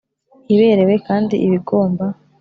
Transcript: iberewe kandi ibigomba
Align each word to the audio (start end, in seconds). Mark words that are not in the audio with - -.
iberewe 0.53 0.95
kandi 1.07 1.35
ibigomba 1.45 2.05